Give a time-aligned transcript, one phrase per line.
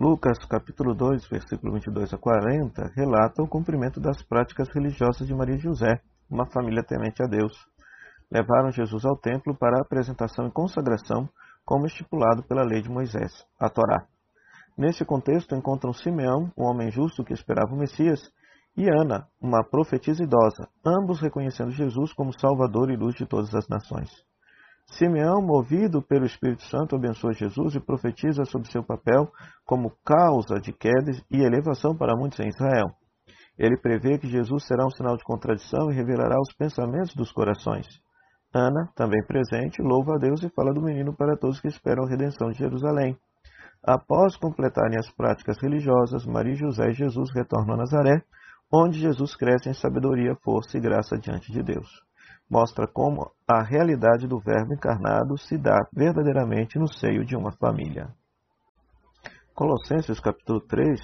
[0.00, 5.56] Lucas capítulo 2, versículo 22 a 40, relata o cumprimento das práticas religiosas de Maria
[5.56, 7.52] e José, uma família temente a Deus.
[8.30, 11.28] Levaram Jesus ao templo para a apresentação e consagração,
[11.64, 14.06] como estipulado pela lei de Moisés, a Torá.
[14.76, 18.20] Nesse contexto encontram Simeão, um homem justo que esperava o Messias,
[18.76, 23.66] e Ana, uma profetisa idosa, ambos reconhecendo Jesus como Salvador e luz de todas as
[23.66, 24.27] nações.
[24.90, 29.30] Simeão, movido pelo Espírito Santo, abençoa Jesus e profetiza sobre seu papel
[29.64, 32.88] como causa de queda e elevação para muitos em Israel.
[33.58, 37.86] Ele prevê que Jesus será um sinal de contradição e revelará os pensamentos dos corações.
[38.54, 42.08] Ana, também presente, louva a Deus e fala do menino para todos que esperam a
[42.08, 43.16] redenção de Jerusalém.
[43.84, 48.22] Após completarem as práticas religiosas, Maria, José e Jesus retornam a Nazaré,
[48.72, 52.07] onde Jesus cresce em sabedoria, força e graça diante de Deus.
[52.50, 58.08] Mostra como a realidade do Verbo encarnado se dá verdadeiramente no seio de uma família.
[59.54, 60.98] Colossenses capítulo 3,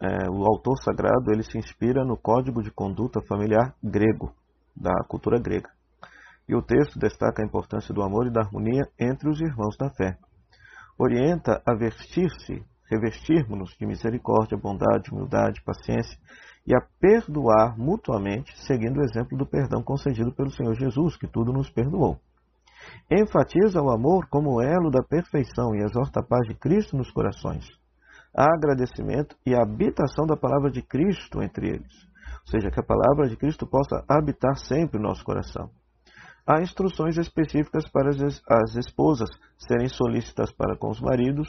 [0.00, 4.32] é, o autor sagrado ele se inspira no código de conduta familiar grego,
[4.76, 5.70] da cultura grega.
[6.48, 9.90] E o texto destaca a importância do amor e da harmonia entre os irmãos da
[9.90, 10.16] fé.
[10.96, 16.16] Orienta a vestir-se, revestirmos-nos de misericórdia, bondade, humildade, paciência
[16.66, 21.52] e a perdoar mutuamente, seguindo o exemplo do perdão concedido pelo Senhor Jesus, que tudo
[21.52, 22.18] nos perdoou.
[23.10, 27.66] Enfatiza o amor como elo da perfeição e exorta a paz de Cristo nos corações.
[28.34, 31.92] Agradecimento e a habitação da palavra de Cristo entre eles.
[32.46, 35.70] Ou seja, que a palavra de Cristo possa habitar sempre no nosso coração.
[36.46, 41.48] Há instruções específicas para as esposas serem solícitas para com os maridos,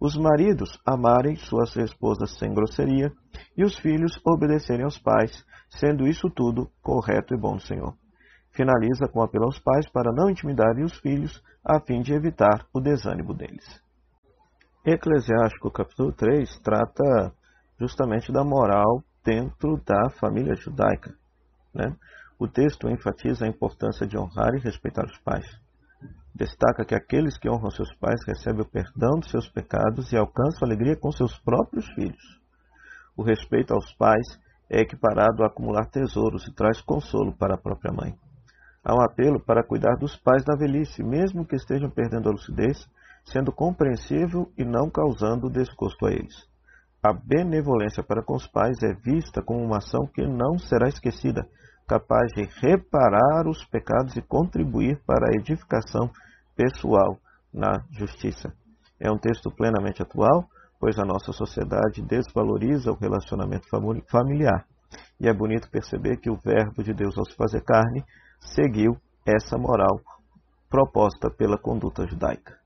[0.00, 3.10] os maridos amarem suas esposas sem grosseria
[3.56, 7.94] e os filhos obedecerem aos pais, sendo isso tudo correto e bom do Senhor.
[8.52, 12.80] Finaliza com apelo aos pais para não intimidarem os filhos, a fim de evitar o
[12.80, 13.82] desânimo deles.
[14.84, 17.32] Eclesiástico capítulo 3 trata
[17.80, 21.12] justamente da moral dentro da família judaica.
[21.74, 21.94] Né?
[22.38, 25.46] O texto enfatiza a importância de honrar e respeitar os pais.
[26.34, 30.66] Destaca que aqueles que honram seus pais recebem o perdão dos seus pecados e alcançam
[30.66, 32.38] alegria com seus próprios filhos.
[33.16, 34.38] O respeito aos pais
[34.68, 38.14] é equiparado a acumular tesouros e traz consolo para a própria mãe.
[38.84, 42.86] Há um apelo para cuidar dos pais da velhice, mesmo que estejam perdendo a lucidez,
[43.24, 46.46] sendo compreensível e não causando desgosto a eles.
[47.02, 51.48] A benevolência para com os pais é vista como uma ação que não será esquecida,
[51.86, 56.10] capaz de reparar os pecados e contribuir para a edificação
[56.56, 57.18] pessoal
[57.52, 58.52] na justiça.
[58.98, 60.48] É um texto plenamente atual,
[60.80, 63.68] pois a nossa sociedade desvaloriza o relacionamento
[64.08, 64.66] familiar.
[65.20, 68.04] E é bonito perceber que o Verbo de Deus, ao se fazer carne,
[68.40, 70.00] seguiu essa moral
[70.68, 72.58] proposta pela conduta judaica.